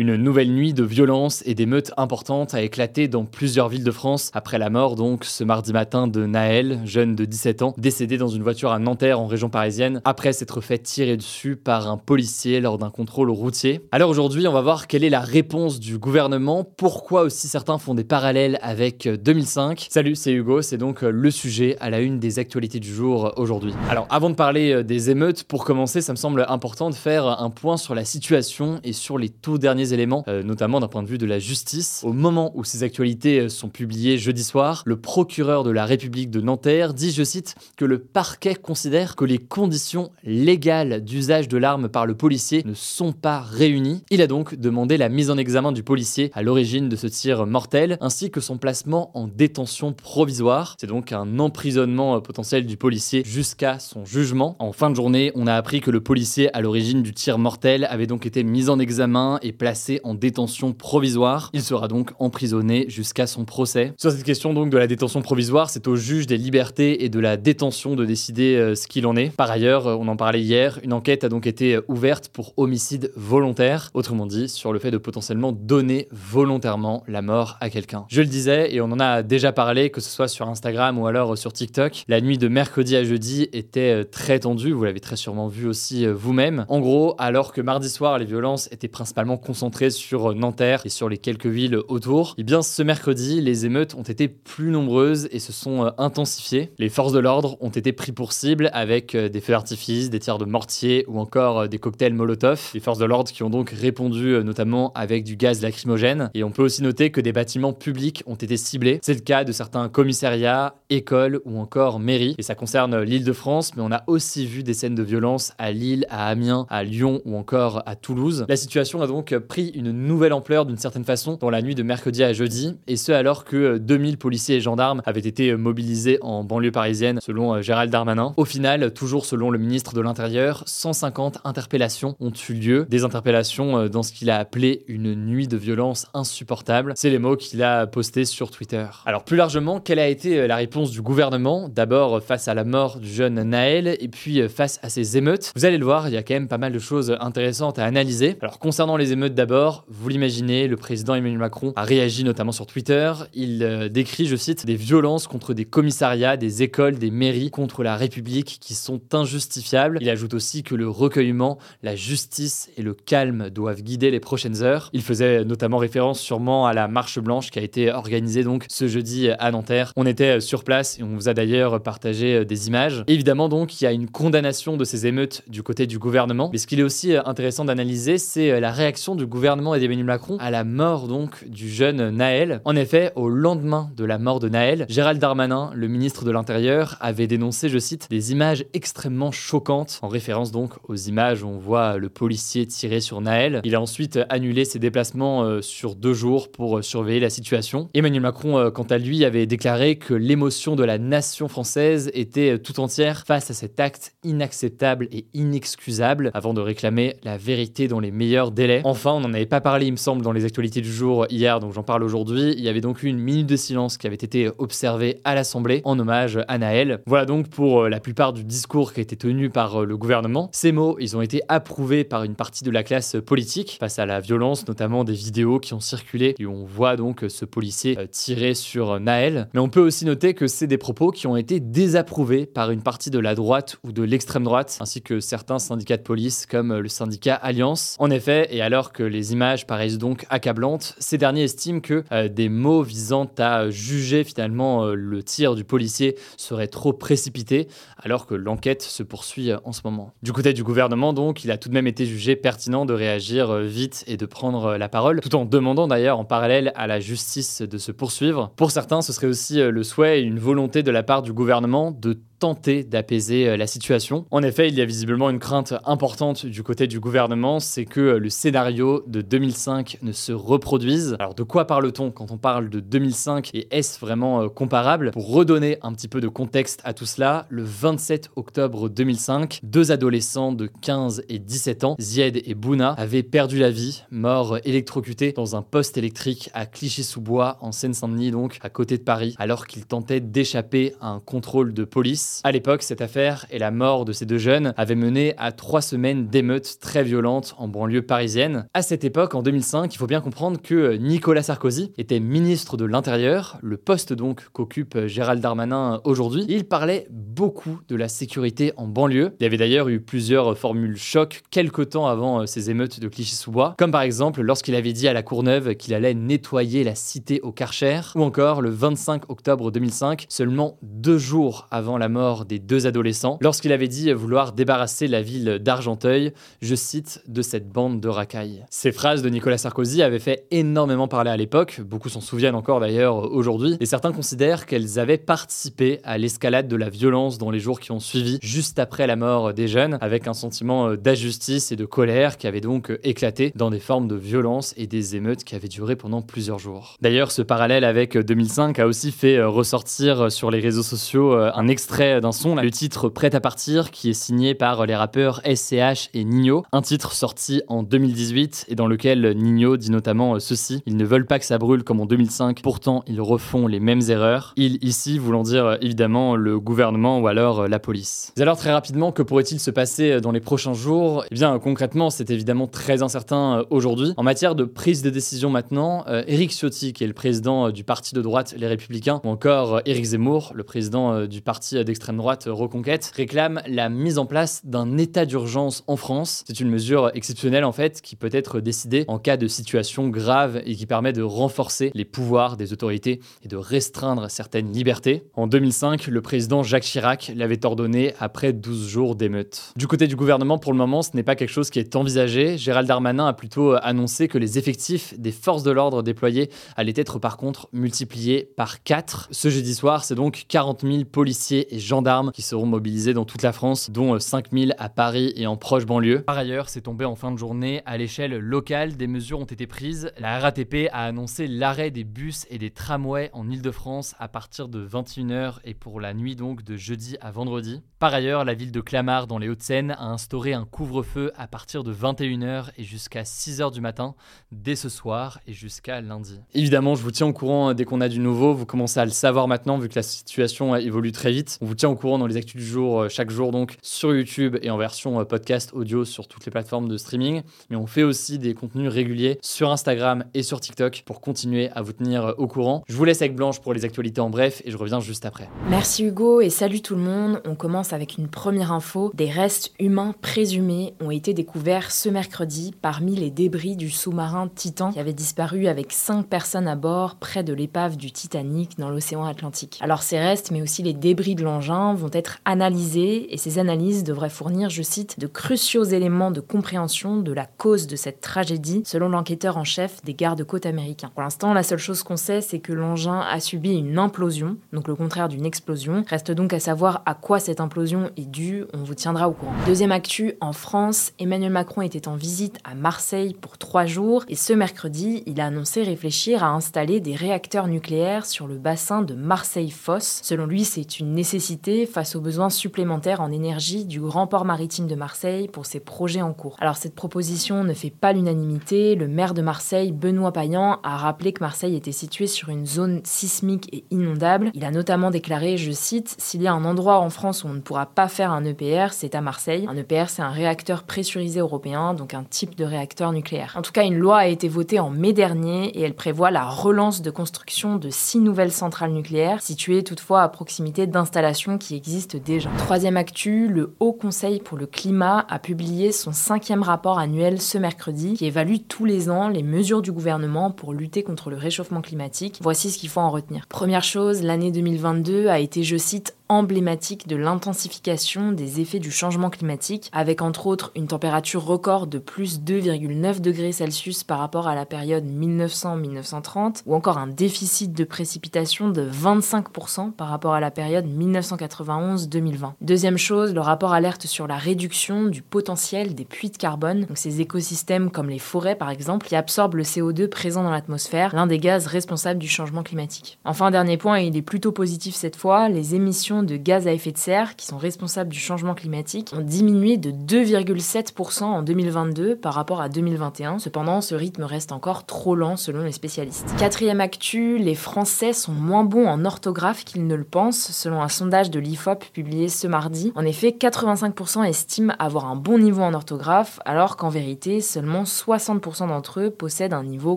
[0.00, 4.30] Une nouvelle nuit de violence et d'émeutes importantes a éclaté dans plusieurs villes de France
[4.32, 8.28] après la mort donc ce mardi matin de Naël, jeune de 17 ans, décédé dans
[8.28, 12.60] une voiture à Nanterre en région parisienne après s'être fait tirer dessus par un policier
[12.60, 13.80] lors d'un contrôle routier.
[13.90, 17.94] Alors aujourd'hui, on va voir quelle est la réponse du gouvernement, pourquoi aussi certains font
[17.94, 19.88] des parallèles avec 2005.
[19.90, 23.74] Salut, c'est Hugo, c'est donc le sujet à la une des actualités du jour aujourd'hui.
[23.90, 27.50] Alors avant de parler des émeutes, pour commencer, ça me semble important de faire un
[27.50, 31.08] point sur la situation et sur les tout derniers éléments, euh, notamment d'un point de
[31.08, 32.02] vue de la justice.
[32.04, 36.30] Au moment où ces actualités euh, sont publiées jeudi soir, le procureur de la République
[36.30, 41.56] de Nanterre dit, je cite, que le parquet considère que les conditions légales d'usage de
[41.56, 44.02] l'arme par le policier ne sont pas réunies.
[44.10, 47.46] Il a donc demandé la mise en examen du policier à l'origine de ce tir
[47.46, 50.76] mortel, ainsi que son placement en détention provisoire.
[50.80, 54.56] C'est donc un emprisonnement euh, potentiel du policier jusqu'à son jugement.
[54.58, 57.86] En fin de journée, on a appris que le policier à l'origine du tir mortel
[57.90, 61.50] avait donc été mis en examen et placé en détention provisoire.
[61.52, 63.92] Il sera donc emprisonné jusqu'à son procès.
[63.96, 67.20] Sur cette question donc de la détention provisoire, c'est au juge des libertés et de
[67.20, 69.34] la détention de décider euh, ce qu'il en est.
[69.34, 72.52] Par ailleurs, euh, on en parlait hier, une enquête a donc été euh, ouverte pour
[72.56, 78.04] homicide volontaire, autrement dit sur le fait de potentiellement donner volontairement la mort à quelqu'un.
[78.08, 81.06] Je le disais et on en a déjà parlé, que ce soit sur Instagram ou
[81.06, 85.16] alors sur TikTok, la nuit de mercredi à jeudi était très tendue, vous l'avez très
[85.16, 86.64] sûrement vu aussi vous-même.
[86.68, 91.08] En gros, alors que mardi soir les violences étaient principalement concentrées sur Nanterre et sur
[91.08, 95.38] les quelques villes autour, eh bien ce mercredi, les émeutes ont été plus nombreuses et
[95.38, 96.72] se sont euh, intensifiées.
[96.78, 100.18] Les forces de l'ordre ont été pris pour cible avec euh, des feux d'artifice, des
[100.18, 102.70] tirs de mortier ou encore euh, des cocktails Molotov.
[102.74, 106.30] Les forces de l'ordre qui ont donc répondu notamment avec du gaz lacrymogène.
[106.34, 108.98] Et on peut aussi noter que des bâtiments publics ont été ciblés.
[109.02, 112.34] C'est le cas de certains commissariats, écoles ou encore mairies.
[112.38, 115.52] Et ça concerne l'île de France, mais on a aussi vu des scènes de violence
[115.58, 118.46] à Lille, à Amiens, à Lyon ou encore à Toulouse.
[118.48, 121.82] La situation a donc pris une nouvelle ampleur d'une certaine façon dans la nuit de
[121.82, 125.56] mercredi à jeudi, et ce alors que 2000 euh, policiers et gendarmes avaient été euh,
[125.56, 128.34] mobilisés en banlieue parisienne selon euh, Gérald Darmanin.
[128.36, 133.88] Au final, toujours selon le ministre de l'Intérieur, 150 interpellations ont eu lieu, des interpellations
[133.88, 136.92] dans ce qu'il a appelé une nuit de violence insupportable.
[136.96, 138.86] C'est les mots qu'il a postés sur Twitter.
[139.06, 141.68] Alors plus largement, quelle a été la réponse du gouvernement?
[141.68, 145.52] D'abord face à la mort du jeune Naël, et puis face à ces émeutes.
[145.56, 147.84] Vous allez le voir, il y a quand même pas mal de choses intéressantes à
[147.84, 148.36] analyser.
[148.40, 152.66] Alors concernant les émeutes d'abord, vous l'imaginez, le président Emmanuel Macron a réagi notamment sur
[152.66, 153.12] Twitter.
[153.34, 157.84] Il euh, décrit, je cite, des violences contre des commissariats, des écoles, des mairies, contre
[157.84, 159.98] la République qui sont injustifiables.
[160.00, 164.60] Il ajoute aussi que le recueillement, la justice et le calme doivent guider les prochaines
[164.64, 164.90] heures.
[164.92, 168.88] Il faisait notamment référence sûrement à la marche blanche qui a été organisée donc ce
[168.88, 169.92] jeudi à Nanterre.
[169.94, 173.04] On était sur place et on vous a d'ailleurs partagé euh, des images.
[173.06, 176.50] Évidemment donc, il y a une condamnation de ces émeutes du côté du gouvernement.
[176.50, 180.06] Mais ce qu'il est aussi euh, intéressant d'analyser, c'est la réaction du gouvernement et d'Emmanuel
[180.06, 182.60] Macron à la mort donc du jeune Naël.
[182.64, 186.96] En effet, au lendemain de la mort de Naël, Gérald Darmanin, le ministre de l'Intérieur,
[187.00, 191.58] avait dénoncé, je cite, des images extrêmement choquantes, en référence donc aux images où on
[191.58, 193.60] voit le policier tirer sur Naël.
[193.64, 197.88] Il a ensuite annulé ses déplacements euh, sur deux jours pour euh, surveiller la situation.
[197.94, 202.58] Emmanuel Macron, euh, quant à lui, avait déclaré que l'émotion de la nation française était
[202.58, 208.00] tout entière face à cet acte inacceptable et inexcusable, avant de réclamer la vérité dans
[208.00, 208.80] les meilleurs délais.
[208.84, 211.58] Enfin, on n'en avait pas parlé, il me semble, dans les actualités du jour hier,
[211.58, 212.54] donc j'en parle aujourd'hui.
[212.56, 215.82] Il y avait donc eu une minute de silence qui avait été observée à l'Assemblée
[215.84, 217.00] en hommage à Naël.
[217.06, 219.96] Voilà donc pour euh, la plupart du discours qui a été tenu par euh, le
[219.96, 220.50] gouvernement.
[220.52, 224.06] Ces mots, ils ont été approuvés par une partie de la classe politique face à
[224.06, 228.06] la violence, notamment des vidéos qui ont circulé et on voit donc ce policier euh,
[228.06, 229.48] tirer sur Naël.
[229.52, 232.82] Mais on peut aussi noter que c'est des propos qui ont été désapprouvés par une
[232.82, 236.78] partie de la droite ou de l'extrême droite, ainsi que certains syndicats de police comme
[236.78, 237.96] le syndicat Alliance.
[237.98, 240.94] En effet, et alors que les images paraissent donc accablantes.
[240.98, 245.64] Ces derniers estiment que euh, des mots visant à juger finalement euh, le tir du
[245.64, 250.12] policier seraient trop précipités, alors que l'enquête se poursuit euh, en ce moment.
[250.22, 253.56] Du côté du gouvernement, donc, il a tout de même été jugé pertinent de réagir
[253.58, 257.62] vite et de prendre la parole, tout en demandant d'ailleurs en parallèle à la justice
[257.62, 258.52] de se poursuivre.
[258.56, 261.90] Pour certains, ce serait aussi le souhait et une volonté de la part du gouvernement
[261.90, 264.26] de tenter d'apaiser la situation.
[264.30, 268.00] En effet, il y a visiblement une crainte importante du côté du gouvernement, c'est que
[268.00, 271.16] le scénario de 2005 ne se reproduise.
[271.18, 275.10] Alors de quoi parle-t-on quand on parle de 2005 et est-ce vraiment comparable?
[275.12, 279.92] Pour redonner un petit peu de contexte à tout cela, le 27 octobre 2005, deux
[279.92, 285.32] adolescents de 15 et 17 ans, Zied et Bouna, avaient perdu la vie, morts électrocutés
[285.32, 289.86] dans un poste électrique à Clichy-sous-Bois, en Seine-Saint-Denis donc, à côté de Paris, alors qu'ils
[289.86, 292.27] tentaient d'échapper à un contrôle de police.
[292.44, 295.82] À l'époque, cette affaire et la mort de ces deux jeunes avaient mené à trois
[295.82, 298.66] semaines d'émeutes très violentes en banlieue parisienne.
[298.74, 302.84] À cette époque, en 2005, il faut bien comprendre que Nicolas Sarkozy était ministre de
[302.84, 306.44] l'Intérieur, le poste donc qu'occupe Gérald Darmanin aujourd'hui.
[306.48, 309.32] Il parlait beaucoup de la sécurité en banlieue.
[309.40, 313.74] Il y avait d'ailleurs eu plusieurs formules choc quelque temps avant ces émeutes de Clichy-sous-Bois,
[313.78, 317.52] comme par exemple lorsqu'il avait dit à la Courneuve qu'il allait nettoyer la cité au
[317.52, 322.86] Karcher, ou encore le 25 octobre 2005, seulement deux jours avant la mort des deux
[322.86, 328.08] adolescents, lorsqu'il avait dit vouloir débarrasser la ville d'Argenteuil, je cite, de cette bande de
[328.08, 328.64] racailles.
[328.70, 332.80] Ces phrases de Nicolas Sarkozy avaient fait énormément parler à l'époque, beaucoup s'en souviennent encore
[332.80, 337.60] d'ailleurs aujourd'hui, et certains considèrent qu'elles avaient participé à l'escalade de la violence dans les
[337.60, 341.76] jours qui ont suivi, juste après la mort des jeunes, avec un sentiment d'injustice et
[341.76, 345.54] de colère qui avait donc éclaté dans des formes de violence et des émeutes qui
[345.54, 346.96] avaient duré pendant plusieurs jours.
[347.00, 352.07] D'ailleurs, ce parallèle avec 2005 a aussi fait ressortir sur les réseaux sociaux un extrait
[352.20, 356.24] d'un son, le titre Prêt à partir, qui est signé par les rappeurs SCH et
[356.24, 361.04] Nino, un titre sorti en 2018 et dans lequel Nino dit notamment ceci Ils ne
[361.04, 364.54] veulent pas que ça brûle comme en 2005, pourtant ils refont les mêmes erreurs.
[364.56, 368.32] Ils ici voulant dire évidemment le gouvernement ou alors la police.
[368.36, 371.24] Mais alors très rapidement, que pourrait-il se passer dans les prochains jours?
[371.30, 374.14] Eh bien concrètement, c'est évidemment très incertain aujourd'hui.
[374.16, 378.14] En matière de prise de décision maintenant, Eric Ciotti, qui est le président du parti
[378.14, 383.12] de droite Les Républicains, ou encore Éric Zemmour, le président du parti d'extrême droite Reconquête,
[383.14, 386.44] réclament la mise en place d'un état d'urgence en France.
[386.46, 390.62] C'est une mesure exceptionnelle en fait qui peut être décidée en cas de situation grave
[390.64, 395.24] et qui permet de renforcer les pouvoirs des autorités et de restreindre certaines libertés.
[395.34, 399.72] En 2005, le président Jacques Chirac l'avait ordonné après 12 jours d'émeutes.
[399.76, 402.58] Du côté du gouvernement, pour le moment, ce n'est pas quelque chose qui est envisagé.
[402.58, 407.18] Gérald Darmanin a plutôt annoncé que les effectifs des forces de l'ordre déployés allaient être
[407.18, 409.28] par contre multipliés par 4.
[409.30, 413.42] Ce jeudi soir, c'est donc 40 000 policiers et gendarmes qui seront mobilisés dans toute
[413.42, 416.22] la France, dont 5 000 à Paris et en proche banlieue.
[416.22, 419.66] Par ailleurs, c'est tombé en fin de journée à l'échelle locale, des mesures ont été
[419.66, 420.12] prises.
[420.18, 424.86] La RATP a annoncé l'arrêt des bus et des tramways en Ile-de-France à partir de
[424.86, 427.82] 21h et pour la nuit donc de jeudi à vendredi.
[427.98, 431.82] Par ailleurs, la ville de Clamart dans les Hauts-de-Seine a instauré un couvre-feu à partir
[431.82, 434.14] de 21h et jusqu'à 6h du matin
[434.52, 436.40] dès ce soir et jusqu'à lundi.
[436.54, 438.54] Évidemment, je vous tiens au courant dès qu'on a du nouveau.
[438.54, 441.58] Vous commencez à le savoir maintenant vu que la situation évolue très vite.
[441.60, 444.12] On vous tient au courant dans les actus du jour euh, chaque jour donc sur
[444.12, 447.42] YouTube et en version euh, podcast audio sur toutes les plateformes de streaming.
[447.70, 451.82] Mais on fait aussi des contenus réguliers sur Instagram et sur TikTok pour continuer à
[451.82, 452.82] vous tenir euh, au courant.
[452.88, 455.48] Je vous laisse avec Blanche pour les actualités en bref et je reviens juste après.
[455.70, 457.40] Merci Hugo et salut tout le monde.
[457.44, 459.12] On commence avec une première info.
[459.14, 464.90] Des restes humains présumés ont été découverts ce mercredi parmi les débris du sous-marin Titan
[464.90, 469.24] qui avait disparu avec 5 personnes à bord près de l'épave du Titanic dans l'océan
[469.24, 469.78] Atlantique.
[469.80, 474.04] Alors ces restes mais aussi les débris de l'engin vont être analysés et ces analyses
[474.04, 478.82] devraient fournir, je cite, de cruciaux éléments de compréhension de la cause de cette tragédie
[478.84, 481.10] selon l'enquêteur en chef des gardes-côtes américains.
[481.14, 484.88] Pour l'instant, la seule chose qu'on sait, c'est que l'engin a subi une implosion, donc
[484.88, 486.04] le contraire d'une explosion.
[486.08, 489.52] Reste donc à savoir à quoi cette implosion est due, on vous tiendra au courant.
[489.66, 494.36] Deuxième actu, en France, Emmanuel Macron était en visite à Marseille pour trois jours et
[494.36, 499.14] ce mercredi, il a annoncé réfléchir à installer des réacteurs nucléaires sur le bassin de
[499.14, 500.20] Marseille-Fosse.
[500.22, 501.47] Selon lui, c'est une nécessité
[501.90, 506.20] face aux besoins supplémentaires en énergie du grand port maritime de Marseille pour ses projets
[506.20, 506.56] en cours.
[506.60, 508.94] Alors cette proposition ne fait pas l'unanimité.
[508.94, 513.00] Le maire de Marseille, Benoît Payan, a rappelé que Marseille était située sur une zone
[513.04, 514.50] sismique et inondable.
[514.52, 517.54] Il a notamment déclaré, je cite, S'il y a un endroit en France où on
[517.54, 519.66] ne pourra pas faire un EPR, c'est à Marseille.
[519.68, 523.54] Un EPR, c'est un réacteur pressurisé européen, donc un type de réacteur nucléaire.
[523.56, 526.44] En tout cas, une loi a été votée en mai dernier et elle prévoit la
[526.44, 532.18] relance de construction de six nouvelles centrales nucléaires, situées toutefois à proximité d'installations qui existent
[532.22, 532.50] déjà.
[532.58, 537.58] Troisième actu, le Haut Conseil pour le climat a publié son cinquième rapport annuel ce
[537.58, 541.80] mercredi qui évalue tous les ans les mesures du gouvernement pour lutter contre le réchauffement
[541.80, 542.40] climatique.
[542.42, 543.46] Voici ce qu'il faut en retenir.
[543.46, 549.30] Première chose, l'année 2022 a été, je cite, emblématique de l'intensification des effets du changement
[549.30, 554.54] climatique, avec entre autres une température record de plus 2,9 degrés Celsius par rapport à
[554.54, 560.50] la période 1900-1930, ou encore un déficit de précipitation de 25% par rapport à la
[560.50, 562.52] période 1991-2020.
[562.60, 566.98] Deuxième chose, le rapport alerte sur la réduction du potentiel des puits de carbone, donc
[566.98, 571.26] ces écosystèmes comme les forêts par exemple, qui absorbent le CO2 présent dans l'atmosphère, l'un
[571.26, 573.18] des gaz responsables du changement climatique.
[573.24, 576.72] Enfin, dernier point, et il est plutôt positif cette fois, les émissions de gaz à
[576.72, 582.16] effet de serre, qui sont responsables du changement climatique, ont diminué de 2,7% en 2022
[582.16, 583.38] par rapport à 2021.
[583.38, 586.26] Cependant, ce rythme reste encore trop lent selon les spécialistes.
[586.38, 590.88] Quatrième actu, les Français sont moins bons en orthographe qu'ils ne le pensent, selon un
[590.88, 592.92] sondage de l'IFOP publié ce mardi.
[592.94, 598.68] En effet, 85% estiment avoir un bon niveau en orthographe, alors qu'en vérité, seulement 60%
[598.68, 599.96] d'entre eux possèdent un niveau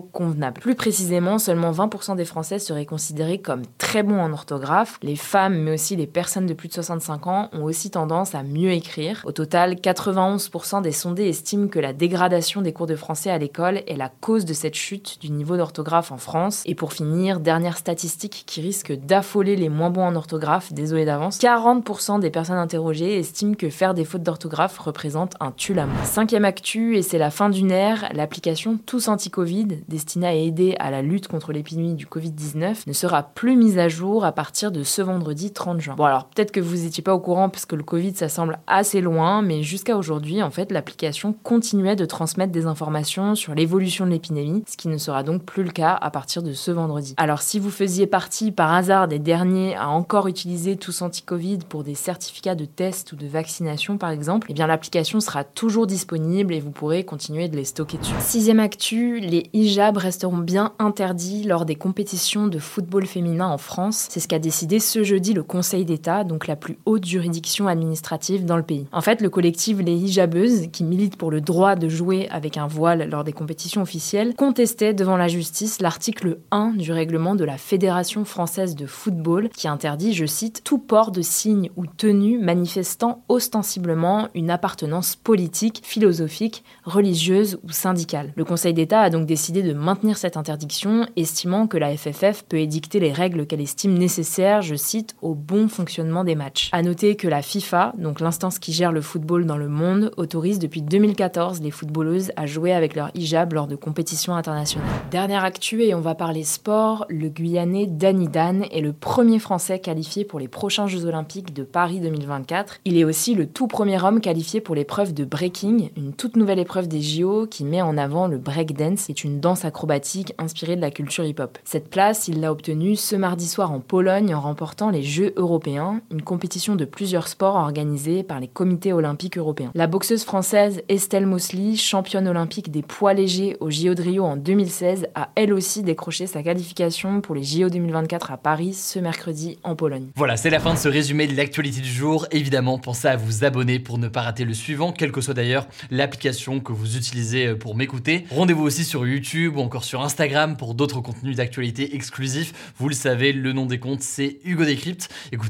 [0.00, 0.60] convenable.
[0.60, 4.98] Plus précisément, seulement 20% des Français seraient considérés comme très bons en orthographe.
[5.02, 8.44] Les femmes, mais aussi les personnes de plus de 65 ans, ont aussi tendance à
[8.44, 9.22] mieux écrire.
[9.24, 13.82] Au total, 91% des sondés estiment que la dégradation des cours de français à l'école
[13.88, 16.62] est la cause de cette chute du niveau d'orthographe en France.
[16.64, 21.40] Et pour finir, dernière statistique qui risque d'affoler les moins bons en orthographe, désolé d'avance,
[21.40, 25.72] 40% des personnes interrogées estiment que faire des fautes d'orthographe représente un tue
[26.04, 30.90] Cinquième actu, et c'est la fin d'une ère, l'application Tous Anti-Covid, destinée à aider à
[30.90, 34.82] la lutte contre l'épidémie du Covid-19, ne sera plus mise à jour à partir de
[34.82, 35.94] ce vendredi 30 juin.
[36.02, 38.58] Bon alors peut-être que vous n'étiez pas au courant parce que le Covid ça semble
[38.66, 44.04] assez loin, mais jusqu'à aujourd'hui en fait l'application continuait de transmettre des informations sur l'évolution
[44.04, 47.14] de l'épidémie, ce qui ne sera donc plus le cas à partir de ce vendredi.
[47.18, 51.84] Alors si vous faisiez partie par hasard des derniers à encore utiliser tous anti-Covid pour
[51.84, 56.52] des certificats de test ou de vaccination par exemple, eh bien l'application sera toujours disponible
[56.52, 58.16] et vous pourrez continuer de les stocker dessus.
[58.18, 64.08] Sixième actu, les hijabs resteront bien interdits lors des compétitions de football féminin en France.
[64.10, 68.46] C'est ce qu'a décidé ce jeudi le Conseil d'État, donc la plus haute juridiction administrative
[68.46, 68.86] dans le pays.
[68.92, 72.66] En fait, le collectif Les Hijabeuses, qui milite pour le droit de jouer avec un
[72.66, 77.58] voile lors des compétitions officielles, contestait devant la justice l'article 1 du règlement de la
[77.58, 83.22] Fédération française de football qui interdit, je cite, tout port de signes ou tenue manifestant
[83.28, 88.32] ostensiblement une appartenance politique, philosophique, religieuse ou syndicale.
[88.36, 92.58] Le Conseil d'État a donc décidé de maintenir cette interdiction, estimant que la FFF peut
[92.58, 96.68] édicter les règles qu'elle estime nécessaires, je cite, au bon fonctionnement des matchs.
[96.72, 100.58] À noter que la FIFA, donc l'instance qui gère le football dans le monde, autorise
[100.58, 104.88] depuis 2014 les footballeuses à jouer avec leur hijab lors de compétitions internationales.
[105.10, 109.78] Dernière actu et on va parler sport, le Guyanais Danny Dan est le premier Français
[109.78, 112.80] qualifié pour les prochains Jeux Olympiques de Paris 2024.
[112.84, 116.58] Il est aussi le tout premier homme qualifié pour l'épreuve de breaking, une toute nouvelle
[116.58, 120.76] épreuve des JO qui met en avant le breakdance, qui est une danse acrobatique inspirée
[120.76, 121.58] de la culture hip-hop.
[121.64, 125.61] Cette place, il l'a obtenue ce mardi soir en Pologne en remportant les Jeux européens,
[125.66, 129.70] une compétition de plusieurs sports organisée par les comités olympiques européens.
[129.74, 134.36] La boxeuse française Estelle Mosley, championne olympique des poids légers au JO de Rio en
[134.36, 139.58] 2016, a elle aussi décroché sa qualification pour les JO 2024 à Paris ce mercredi
[139.62, 140.08] en Pologne.
[140.16, 142.26] Voilà, c'est la fin de ce résumé de l'actualité du jour.
[142.30, 145.66] Évidemment, pensez à vous abonner pour ne pas rater le suivant, quelle que soit d'ailleurs
[145.90, 148.24] l'application que vous utilisez pour m'écouter.
[148.30, 152.72] Rendez-vous aussi sur YouTube ou encore sur Instagram pour d'autres contenus d'actualité exclusifs.
[152.78, 155.08] Vous le savez, le nom des comptes c'est Hugo Décrypte.